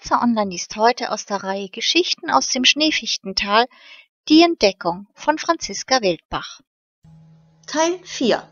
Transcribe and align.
Schweizer 0.00 0.22
Online 0.22 0.50
liest 0.50 0.76
heute 0.76 1.10
aus 1.10 1.26
der 1.26 1.42
Reihe 1.44 1.68
Geschichten 1.68 2.30
aus 2.30 2.48
dem 2.48 2.64
Schneefichtental 2.64 3.66
die 4.28 4.42
Entdeckung 4.42 5.06
von 5.14 5.36
Franziska 5.36 6.00
Wildbach. 6.00 6.60
Teil 7.66 7.98
4 8.02 8.42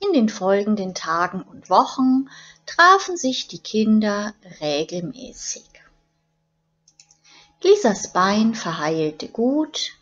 In 0.00 0.12
den 0.12 0.28
folgenden 0.28 0.94
Tagen 0.94 1.42
und 1.42 1.70
Wochen 1.70 2.28
trafen 2.66 3.16
sich 3.16 3.46
die 3.46 3.60
Kinder 3.60 4.34
regelmäßig. 4.60 5.68
Lisas 7.62 8.12
Bein 8.12 8.56
verheilte 8.56 9.28
gut 9.28 9.92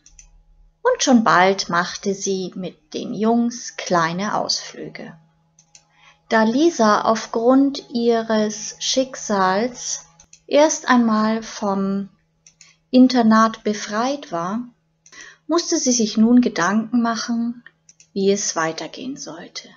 und 0.82 1.02
schon 1.02 1.24
bald 1.24 1.68
machte 1.68 2.14
sie 2.14 2.52
mit 2.54 2.94
den 2.94 3.12
Jungs 3.12 3.76
kleine 3.76 4.36
Ausflüge. 4.36 5.18
Da 6.28 6.42
Lisa 6.42 7.02
aufgrund 7.02 7.90
ihres 7.90 8.76
Schicksals 8.78 10.06
erst 10.46 10.88
einmal 10.88 11.42
vom 11.42 12.08
Internat 12.90 13.62
befreit 13.62 14.32
war, 14.32 14.60
musste 15.46 15.76
sie 15.76 15.92
sich 15.92 16.16
nun 16.16 16.40
Gedanken 16.40 17.02
machen, 17.02 17.62
wie 18.14 18.30
es 18.30 18.56
weitergehen 18.56 19.16
sollte. 19.16 19.68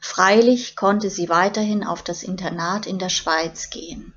Freilich 0.00 0.74
konnte 0.74 1.08
sie 1.08 1.28
weiterhin 1.28 1.84
auf 1.84 2.02
das 2.02 2.22
Internat 2.22 2.86
in 2.86 2.98
der 2.98 3.10
Schweiz 3.10 3.70
gehen. 3.70 4.12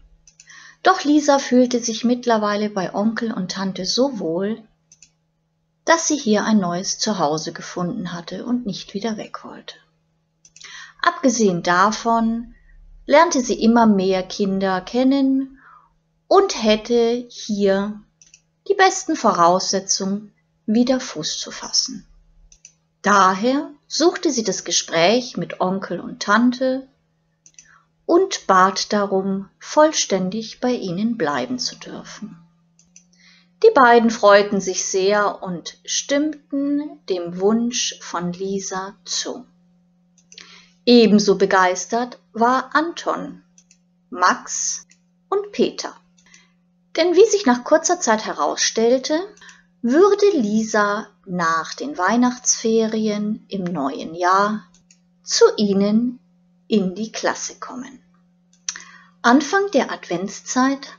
Doch 0.81 1.03
Lisa 1.03 1.37
fühlte 1.37 1.79
sich 1.79 2.03
mittlerweile 2.03 2.69
bei 2.69 2.93
Onkel 2.93 3.31
und 3.31 3.51
Tante 3.51 3.85
so 3.85 4.19
wohl, 4.19 4.63
dass 5.85 6.07
sie 6.07 6.17
hier 6.17 6.45
ein 6.45 6.59
neues 6.59 6.97
Zuhause 6.97 7.53
gefunden 7.53 8.11
hatte 8.13 8.45
und 8.45 8.65
nicht 8.65 8.93
wieder 8.93 9.17
weg 9.17 9.43
wollte. 9.43 9.75
Abgesehen 11.03 11.63
davon 11.63 12.55
lernte 13.05 13.41
sie 13.41 13.61
immer 13.61 13.85
mehr 13.85 14.23
Kinder 14.23 14.79
kennen 14.79 15.59
und 16.27 16.63
hätte 16.63 17.27
hier 17.29 18.01
die 18.69 18.73
besten 18.73 19.17
Voraussetzungen, 19.17 20.33
wieder 20.65 21.01
Fuß 21.01 21.39
zu 21.39 21.51
fassen. 21.51 22.07
Daher 23.01 23.69
suchte 23.85 24.31
sie 24.31 24.45
das 24.45 24.63
Gespräch 24.63 25.35
mit 25.35 25.59
Onkel 25.59 25.99
und 25.99 26.23
Tante 26.23 26.87
und 28.05 28.47
bat 28.47 28.93
darum, 28.93 29.49
vollständig 29.59 30.61
bei 30.61 30.71
ihnen 30.71 31.17
bleiben 31.17 31.59
zu 31.59 31.75
dürfen. 31.75 32.37
Die 33.61 33.71
beiden 33.75 34.09
freuten 34.09 34.61
sich 34.61 34.85
sehr 34.85 35.43
und 35.43 35.77
stimmten 35.83 37.01
dem 37.09 37.41
Wunsch 37.41 37.99
von 37.99 38.31
Lisa 38.31 38.95
zu. 39.03 39.45
Ebenso 40.85 41.37
begeistert 41.37 42.19
war 42.33 42.75
Anton, 42.75 43.43
Max 44.09 44.85
und 45.29 45.51
Peter. 45.51 45.95
Denn 46.97 47.15
wie 47.15 47.25
sich 47.25 47.45
nach 47.45 47.63
kurzer 47.63 47.99
Zeit 47.99 48.25
herausstellte, 48.25 49.19
würde 49.81 50.29
Lisa 50.33 51.07
nach 51.25 51.73
den 51.73 51.97
Weihnachtsferien 51.97 53.45
im 53.49 53.63
neuen 53.63 54.13
Jahr 54.13 54.65
zu 55.23 55.45
ihnen 55.57 56.19
in 56.67 56.95
die 56.95 57.11
Klasse 57.11 57.59
kommen. 57.59 57.99
Anfang 59.21 59.71
der 59.71 59.91
Adventszeit 59.91 60.89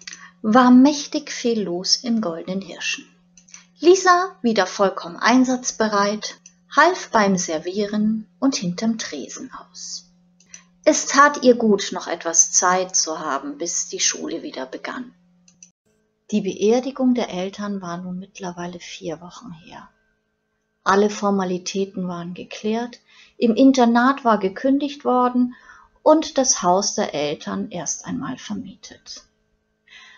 war 0.40 0.70
mächtig 0.70 1.30
viel 1.30 1.62
los 1.62 1.96
im 1.96 2.20
Goldenen 2.20 2.62
Hirschen. 2.62 3.06
Lisa 3.80 4.34
wieder 4.40 4.66
vollkommen 4.66 5.16
einsatzbereit, 5.16 6.36
half 6.74 7.10
beim 7.10 7.36
Servieren 7.36 8.28
und 8.38 8.56
hinterm 8.56 8.98
Tresen 8.98 9.50
aus. 9.52 10.10
Es 10.84 11.06
tat 11.06 11.42
ihr 11.42 11.54
gut, 11.54 11.90
noch 11.92 12.08
etwas 12.08 12.52
Zeit 12.52 12.94
zu 12.94 13.18
haben, 13.18 13.56
bis 13.56 13.88
die 13.88 14.00
Schule 14.00 14.42
wieder 14.42 14.66
begann. 14.66 15.14
Die 16.30 16.42
Beerdigung 16.42 17.14
der 17.14 17.30
Eltern 17.30 17.80
war 17.80 17.98
nun 17.98 18.18
mittlerweile 18.18 18.80
vier 18.80 19.20
Wochen 19.20 19.52
her. 19.52 19.88
Alle 20.82 21.08
Formalitäten 21.08 22.08
waren 22.08 22.34
geklärt, 22.34 23.00
im 23.38 23.54
Internat 23.54 24.24
war 24.24 24.38
gekündigt 24.38 25.04
worden 25.04 25.54
und 26.02 26.36
das 26.36 26.62
Haus 26.62 26.94
der 26.94 27.14
Eltern 27.14 27.70
erst 27.70 28.04
einmal 28.04 28.36
vermietet. 28.36 29.24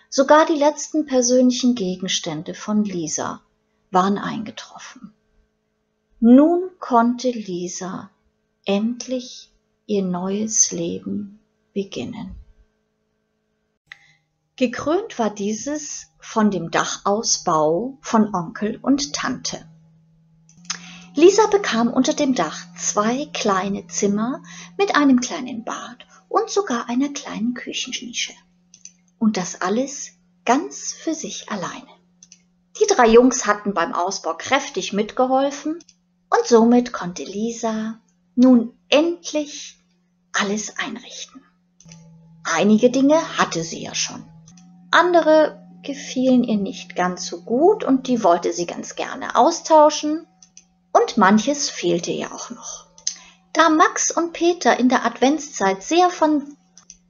Sogar 0.09 0.47
die 0.47 0.59
letzten 0.59 1.07
persönlichen 1.07 1.75
Gegenstände 1.75 2.55
von 2.55 2.85
Lisa 2.85 3.43
waren 3.91 4.19
eingetroffen. 4.19 5.13
Nun 6.19 6.71
konnte 6.79 7.29
Lisa 7.29 8.11
endlich 8.65 9.53
ihr 9.85 10.03
neues 10.03 10.73
Leben 10.73 11.41
beginnen. 11.75 12.35
Gekrönt 14.57 15.19
war 15.19 15.29
dieses 15.29 16.07
von 16.19 16.51
dem 16.51 16.71
Dachausbau 16.71 17.99
von 18.01 18.35
Onkel 18.35 18.79
und 18.81 19.13
Tante. 19.13 19.69
Lisa 21.15 21.49
bekam 21.49 21.93
unter 21.93 22.15
dem 22.15 22.35
Dach 22.35 22.65
zwei 22.79 23.27
kleine 23.35 23.87
Zimmer 23.89 24.43
mit 24.79 24.97
einem 24.97 25.21
kleinen 25.21 25.65
Bad 25.65 26.07
und 26.31 26.49
sogar 26.49 26.89
einer 26.89 27.11
kleinen 27.11 27.53
Küchennische. 27.53 28.33
Und 29.19 29.37
das 29.37 29.61
alles 29.61 30.13
ganz 30.47 30.95
für 30.95 31.13
sich 31.13 31.51
alleine. 31.51 31.91
Die 32.81 32.87
drei 32.87 33.07
Jungs 33.07 33.45
hatten 33.45 33.75
beim 33.75 33.93
Ausbau 33.93 34.35
kräftig 34.35 34.95
mitgeholfen 34.95 35.79
und 36.31 36.47
somit 36.47 36.93
konnte 36.93 37.25
Lisa 37.25 37.99
nun 38.35 38.73
endlich 38.89 39.79
alles 40.33 40.77
einrichten. 40.79 41.43
Einige 42.45 42.91
Dinge 42.91 43.17
hatte 43.39 43.65
sie 43.65 43.83
ja 43.83 43.95
schon. 43.95 44.25
Andere 44.91 45.61
gefielen 45.83 46.45
ihr 46.45 46.59
nicht 46.59 46.95
ganz 46.95 47.27
so 47.27 47.43
gut 47.43 47.85
und 47.85 48.09
die 48.09 48.23
wollte 48.23 48.53
sie 48.53 48.67
ganz 48.67 48.95
gerne 48.95 49.37
austauschen. 49.37 50.27
Und 50.93 51.17
manches 51.17 51.71
fehlte 51.71 52.11
ihr 52.11 52.33
auch 52.33 52.51
noch. 52.51 52.87
Da 53.53 53.69
Max 53.71 54.11
und 54.11 54.33
Peter 54.33 54.79
in 54.79 54.89
der 54.89 55.05
Adventszeit 55.05 55.83
sehr 55.83 56.11
von 56.11 56.57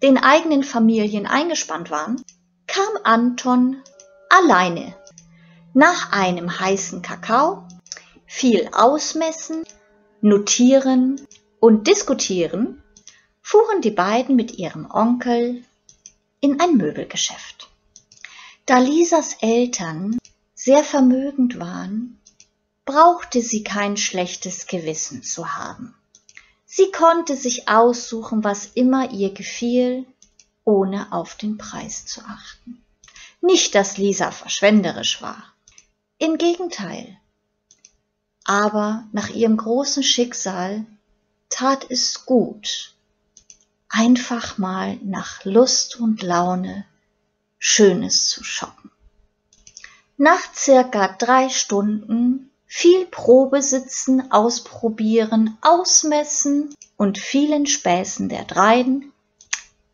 den 0.03 0.19
eigenen 0.19 0.63
Familien 0.63 1.27
eingespannt 1.27 1.91
waren, 1.91 2.23
kam 2.67 2.89
Anton 3.05 3.83
alleine 4.29 4.95
nach 5.75 6.13
einem 6.13 6.61
heißen 6.61 7.03
Kakao 7.03 7.67
viel 8.27 8.69
ausmessen, 8.73 9.65
notieren 10.21 11.21
und 11.61 11.87
diskutieren, 11.87 12.83
fuhren 13.43 13.81
die 13.81 13.91
beiden 13.91 14.37
mit 14.37 14.59
ihrem 14.59 14.91
Onkel 14.91 15.65
in 16.41 16.61
ein 16.61 16.77
Möbelgeschäft. 16.77 17.69
Da 18.67 18.79
Lisas 18.79 19.37
Eltern 19.41 20.19
sehr 20.55 20.83
vermögend 20.83 21.61
waren, 21.61 22.21
brauchte 22.85 23.41
sie 23.41 23.63
kein 23.63 23.97
schlechtes 23.97 24.67
Gewissen 24.67 25.23
zu 25.23 25.57
haben. 25.57 25.95
Sie 26.65 26.91
konnte 26.91 27.37
sich 27.37 27.69
aussuchen, 27.69 28.43
was 28.43 28.67
immer 28.67 29.13
ihr 29.13 29.33
gefiel, 29.33 30.05
ohne 30.65 31.13
auf 31.13 31.37
den 31.37 31.59
Preis 31.59 32.07
zu 32.07 32.21
achten. 32.23 32.85
Nicht, 33.41 33.75
dass 33.75 33.99
Lisa 33.99 34.33
verschwenderisch 34.33 35.23
war. 35.23 35.55
Im 36.19 36.39
Gegenteil, 36.39 37.17
aber 38.47 39.05
nach 39.13 39.29
ihrem 39.29 39.57
großen 39.57 40.05
Schicksal 40.05 40.87
tat 41.49 41.87
es 41.91 42.25
gut, 42.25 42.95
einfach 43.89 44.57
mal 44.57 44.99
nach 45.03 45.45
Lust 45.45 45.97
und 45.99 46.23
Laune 46.23 46.85
Schönes 47.59 48.29
zu 48.29 48.45
shoppen. 48.45 48.91
Nach 50.17 50.55
circa 50.55 51.09
drei 51.09 51.49
Stunden 51.49 52.51
viel 52.67 53.07
Probesitzen, 53.07 54.31
ausprobieren, 54.31 55.59
ausmessen 55.61 56.73
und 56.97 57.19
vielen 57.19 57.67
Späßen 57.67 58.29
der 58.29 58.45
Dreien 58.45 59.13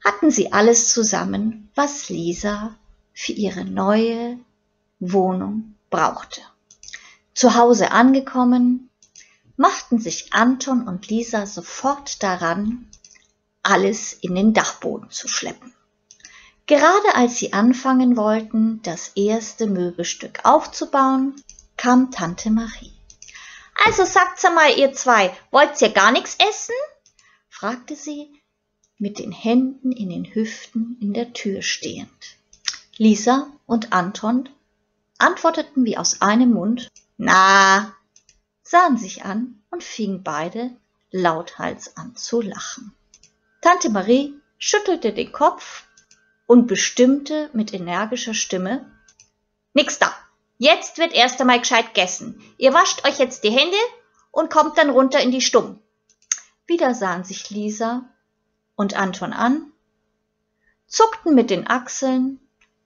hatten 0.05 0.31
sie 0.31 0.53
alles 0.53 0.93
zusammen, 0.93 1.71
was 1.75 2.09
Lisa 2.09 2.75
für 3.15 3.33
ihre 3.33 3.65
neue 3.65 4.39
Wohnung 5.01 5.75
brauchte. 5.91 6.43
Zu 7.35 7.55
Hause 7.55 7.91
angekommen, 7.91 8.91
machten 9.57 9.99
sich 9.99 10.33
Anton 10.33 10.87
und 10.87 11.09
Lisa 11.09 11.47
sofort 11.47 12.23
daran, 12.23 12.91
alles 13.63 14.13
in 14.13 14.35
den 14.35 14.55
Dachboden 14.55 15.11
zu 15.11 15.29
schleppen. 15.29 15.73
Gerade 16.67 17.15
als 17.15 17.37
sie 17.37 17.53
anfangen 17.53 18.17
wollten, 18.17 18.81
das 18.83 19.13
erste 19.15 19.67
Möbelstück 19.67 20.45
aufzubauen, 20.45 21.35
kam 21.77 22.11
Tante 22.11 22.51
Marie. 22.51 22.93
Also 23.85 24.05
sagt's 24.05 24.43
mal, 24.45 24.79
ihr 24.79 24.93
zwei, 24.93 25.37
wollt's 25.51 25.83
ihr 25.83 25.91
gar 25.91 26.13
nichts 26.13 26.37
essen? 26.39 26.75
fragte 27.49 27.97
sie, 27.97 28.33
mit 28.99 29.19
den 29.19 29.33
Händen 29.33 29.91
in 29.91 30.11
den 30.11 30.25
Hüften 30.25 30.97
in 31.01 31.13
der 31.13 31.33
Tür 31.33 31.63
stehend. 31.63 32.37
Lisa 32.97 33.49
und 33.67 33.93
Anton 33.93 34.49
antworteten 35.19 35.85
wie 35.85 35.97
aus 35.97 36.21
einem 36.21 36.53
Mund 36.53 36.89
na, 37.17 37.95
sahen 38.63 38.97
sich 38.97 39.25
an 39.25 39.63
und 39.71 39.85
fingen 39.85 40.23
beide 40.23 40.71
lauthals 41.11 41.97
an 41.97 42.17
zu 42.17 42.41
lachen. 42.41 42.95
Tante 43.61 43.91
Marie 43.91 44.35
schüttelte 44.59 45.13
den 45.13 45.33
Kopf 45.33 45.85
und 46.47 46.67
bestimmte 46.67 47.51
mit 47.53 47.73
energischer 47.73 48.35
Stimme 48.35 48.91
Nix 49.75 49.99
da. 49.99 50.15
Jetzt 50.59 50.99
wird 50.99 51.13
erst 51.13 51.41
einmal 51.41 51.61
gescheit 51.61 51.95
gegessen. 51.95 52.41
Ihr 52.59 52.75
wascht 52.75 53.07
euch 53.07 53.19
jetzt 53.19 53.43
die 53.45 53.51
Hände 53.51 53.77
und 54.31 54.51
kommt 54.51 54.79
dann 54.79 54.91
runter 54.91 55.21
in 55.21 55.31
die 55.31 55.41
Stumm. 55.41 55.81
Wieder 56.67 56.95
sahen 56.95 57.25
sich 57.25 57.51
Lisa 57.51 58.05
und 58.77 58.95
Anton 58.95 59.33
an, 59.33 59.73
zuckten 60.87 61.35
mit 61.35 61.51
den 61.51 61.67
Achseln, 61.67 62.39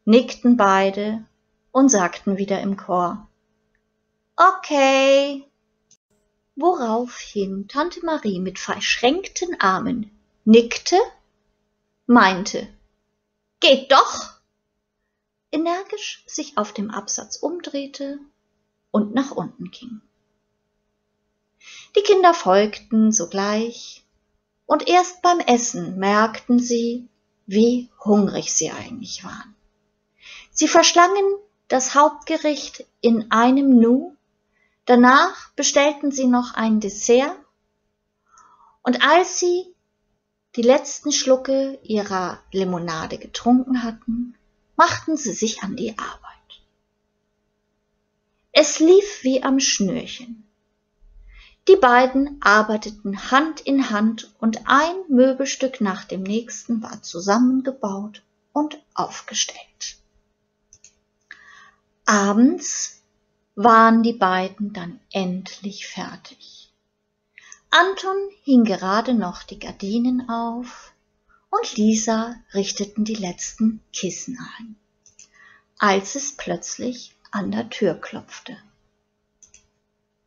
nickten 0.05 0.57
beide 0.57 1.25
und 1.73 1.91
sagten 1.91 2.39
wieder 2.39 2.61
im 2.61 2.77
Chor 2.77 3.26
Okay. 4.37 5.45
Woraufhin 6.57 7.69
Tante 7.69 8.05
Marie 8.05 8.39
mit 8.39 8.59
verschränkten 8.59 9.61
Armen 9.61 10.11
nickte, 10.45 10.97
meinte 12.07 12.69
Geht 13.61 13.91
doch 13.91 14.37
energisch 15.51 16.23
sich 16.27 16.59
auf 16.59 16.73
dem 16.73 16.91
Absatz 16.91 17.37
umdrehte 17.37 18.19
und 18.91 19.15
nach 19.15 19.31
unten 19.31 19.71
ging. 19.71 20.01
Die 21.97 22.03
Kinder 22.03 22.35
folgten 22.35 23.13
sogleich, 23.13 24.05
und 24.67 24.89
erst 24.89 25.23
beim 25.23 25.41
Essen 25.41 25.99
merkten 25.99 26.59
sie, 26.59 27.09
wie 27.47 27.89
hungrig 28.05 28.53
sie 28.53 28.71
eigentlich 28.71 29.25
waren. 29.25 29.55
Sie 30.51 30.69
verschlangen 30.69 31.25
das 31.69 31.95
Hauptgericht 31.95 32.85
in 33.01 33.31
einem 33.31 33.79
Nu, 33.79 34.16
danach 34.87 35.51
bestellten 35.51 36.11
sie 36.11 36.27
noch 36.27 36.55
ein 36.55 36.81
Dessert, 36.81 37.37
und 38.83 39.07
als 39.07 39.39
sie 39.39 39.75
die 40.55 40.63
letzten 40.63 41.13
Schlucke 41.13 41.79
ihrer 41.83 42.41
Limonade 42.53 43.19
getrunken 43.19 43.83
hatten, 43.83 44.35
machten 44.77 45.17
sie 45.17 45.33
sich 45.33 45.63
an 45.63 45.77
die 45.77 45.99
Arbeit. 45.99 46.23
Es 48.53 48.79
lief 48.79 49.23
wie 49.23 49.43
am 49.43 49.61
Schnürchen. 49.61 50.47
Die 51.69 51.77
beiden 51.77 52.41
arbeiteten 52.41 53.31
Hand 53.31 53.61
in 53.61 53.91
Hand 53.91 54.33
und 54.39 54.63
ein 54.67 54.95
Möbelstück 55.09 55.81
nach 55.81 56.05
dem 56.05 56.23
nächsten 56.23 56.81
war 56.81 57.03
zusammengebaut 57.03 58.23
und 58.53 58.81
aufgestellt. 58.95 59.99
Abends 62.05 62.96
waren 63.57 64.03
die 64.03 64.13
beiden 64.13 64.73
dann 64.73 65.01
endlich 65.11 65.89
fertig. 65.89 66.71
Anton 67.71 68.17
hing 68.45 68.65
gerade 68.65 69.15
noch 69.15 69.43
die 69.43 69.59
Gardinen 69.59 70.29
auf 70.29 70.93
und 71.51 71.77
Lisa 71.77 72.37
richteten 72.55 73.05
die 73.05 73.15
letzten 73.15 73.81
Kissen 73.93 74.39
ein, 74.59 74.77
als 75.79 76.15
es 76.15 76.37
plötzlich 76.37 77.17
an 77.31 77.51
der 77.51 77.69
Tür 77.71 77.95
klopfte 77.95 78.57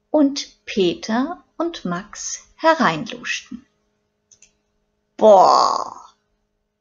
und 0.10 0.66
Peter 0.66 1.44
und 1.58 1.86
Max 1.86 2.48
hereinluschten. 2.56 3.66
Boah, 5.18 6.14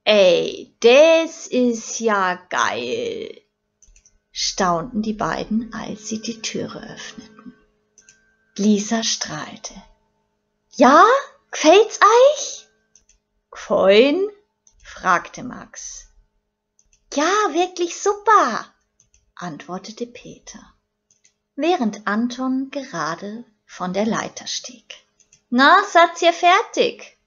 ey, 0.04 0.72
das 0.80 1.46
ist 1.46 2.00
ja 2.00 2.36
geil, 2.48 3.42
staunten 4.40 5.02
die 5.02 5.14
beiden, 5.14 5.74
als 5.74 6.06
sie 6.06 6.22
die 6.22 6.40
Türe 6.40 6.78
öffneten. 6.94 7.54
Lisa 8.54 9.02
strahlte. 9.02 9.74
Ja, 10.76 11.04
gefällt's 11.50 11.98
euch? 12.00 12.68
Fein? 13.52 14.28
fragte 14.80 15.42
Max. 15.42 16.06
Ja, 17.14 17.24
wirklich 17.50 18.00
super, 18.00 18.72
antwortete 19.34 20.06
Peter, 20.06 20.72
während 21.56 22.06
Anton 22.06 22.70
gerade 22.70 23.44
von 23.66 23.92
der 23.92 24.06
Leiter 24.06 24.46
stieg. 24.46 24.94
Na, 25.50 25.82
seid 25.82 26.22
ihr 26.22 26.32
fertig? 26.32 27.18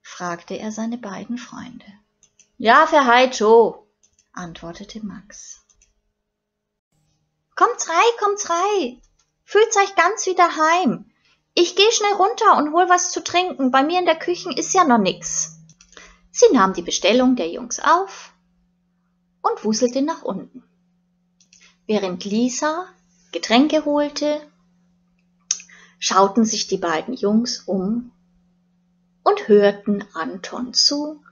fragte 0.00 0.54
er 0.54 0.70
seine 0.70 0.98
beiden 0.98 1.38
Freunde. 1.38 1.86
Ja, 2.56 2.86
für 2.86 3.04
heut 3.04 3.34
schon, 3.34 3.74
antwortete 4.32 5.04
Max. 5.04 5.61
Kommt's 7.54 7.88
rei, 7.88 8.16
kommt's 8.18 8.48
rei. 8.50 9.00
Fühlt's 9.44 9.76
euch 9.76 9.94
ganz 9.94 10.26
wie 10.26 10.34
daheim. 10.34 11.10
Ich 11.54 11.76
geh 11.76 11.90
schnell 11.90 12.14
runter 12.14 12.56
und 12.56 12.72
hol 12.72 12.88
was 12.88 13.10
zu 13.10 13.22
trinken. 13.22 13.70
Bei 13.70 13.82
mir 13.82 13.98
in 13.98 14.06
der 14.06 14.18
Küche 14.18 14.50
ist 14.52 14.72
ja 14.72 14.84
noch 14.84 14.98
nix. 14.98 15.58
Sie 16.30 16.46
nahm 16.52 16.72
die 16.72 16.82
Bestellung 16.82 17.36
der 17.36 17.50
Jungs 17.50 17.78
auf 17.78 18.32
und 19.42 19.64
wuselte 19.64 20.00
nach 20.00 20.22
unten. 20.22 20.62
Während 21.86 22.24
Lisa 22.24 22.88
Getränke 23.32 23.86
holte, 23.86 24.40
schauten 25.98 26.44
sich 26.44 26.66
die 26.66 26.76
beiden 26.76 27.14
Jungs 27.14 27.60
um 27.60 28.12
und 29.22 29.48
hörten 29.48 30.04
Anton 30.12 30.74
zu, 30.74 31.22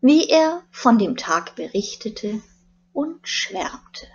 wie 0.00 0.28
er 0.28 0.62
von 0.70 0.98
dem 0.98 1.16
Tag 1.16 1.54
berichtete 1.54 2.42
und 2.92 3.26
schwärmte. 3.26 4.08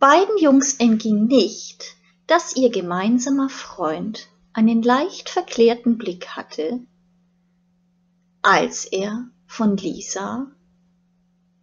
Beiden 0.00 0.38
Jungs 0.38 0.74
entging 0.74 1.26
nicht, 1.26 1.96
dass 2.28 2.54
ihr 2.54 2.70
gemeinsamer 2.70 3.48
Freund 3.48 4.28
einen 4.52 4.80
leicht 4.80 5.28
verklärten 5.28 5.98
Blick 5.98 6.36
hatte, 6.36 6.78
als 8.40 8.84
er 8.84 9.26
von 9.48 9.76
Lisa 9.76 10.46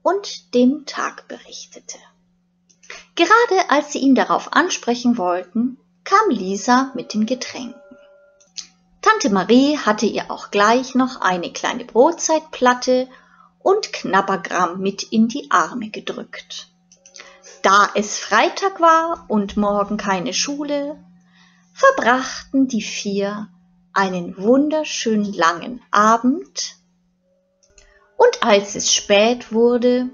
und 0.01 0.53
dem 0.53 0.85
Tag 0.85 1.29
berichtete. 1.29 1.97
Gerade 3.15 3.69
als 3.69 3.93
sie 3.93 3.99
ihn 3.99 4.15
darauf 4.15 4.51
ansprechen 4.51 5.17
wollten, 5.17 5.77
kam 6.03 6.29
Lisa 6.29 6.91
mit 6.93 7.13
den 7.13 7.25
Getränken. 7.25 7.79
Tante 9.01 9.29
Marie 9.29 9.77
hatte 9.77 10.07
ihr 10.07 10.29
auch 10.29 10.51
gleich 10.51 10.93
noch 10.93 11.21
eine 11.21 11.53
kleine 11.53 11.85
Brotzeitplatte 11.85 13.07
und 13.59 13.93
Knabbergramm 13.93 14.81
mit 14.81 15.03
in 15.03 15.29
die 15.29 15.49
Arme 15.51 15.89
gedrückt. 15.89 16.74
Da 17.65 17.89
es 17.95 18.19
Freitag 18.19 18.79
war 18.79 19.25
und 19.27 19.57
morgen 19.57 19.97
keine 19.97 20.35
Schule, 20.35 21.03
verbrachten 21.73 22.67
die 22.67 22.83
vier 22.83 23.49
einen 23.91 24.37
wunderschön 24.37 25.33
langen 25.33 25.81
Abend, 25.89 26.75
und 28.17 28.43
als 28.43 28.75
es 28.75 28.93
spät 28.93 29.51
wurde, 29.51 30.11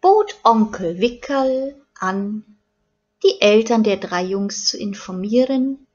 bot 0.00 0.36
Onkel 0.42 0.98
Wickerl 0.98 1.78
an, 1.98 2.56
die 3.22 3.42
Eltern 3.42 3.82
der 3.82 3.98
drei 3.98 4.22
Jungs 4.22 4.64
zu 4.64 4.78
informieren, 4.78 5.86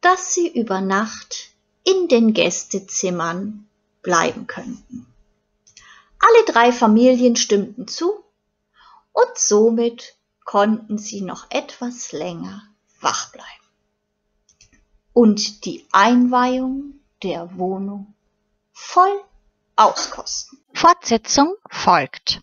dass 0.00 0.32
sie 0.32 0.46
über 0.46 0.80
Nacht 0.80 1.48
in 1.82 2.06
den 2.06 2.32
Gästezimmern 2.32 3.66
bleiben 4.02 4.46
könnten. 4.46 5.06
Alle 6.20 6.44
drei 6.46 6.70
Familien 6.70 7.34
stimmten 7.34 7.88
zu 7.88 8.22
und 9.20 9.38
somit 9.38 10.16
konnten 10.44 10.98
sie 10.98 11.20
noch 11.20 11.46
etwas 11.50 12.12
länger 12.12 12.62
wach 13.00 13.32
bleiben 13.32 13.46
und 15.12 15.64
die 15.64 15.86
Einweihung 15.92 17.00
der 17.22 17.58
Wohnung 17.58 18.14
voll 18.72 19.22
auskosten. 19.76 20.58
Fortsetzung 20.74 21.54
folgt. 21.68 22.40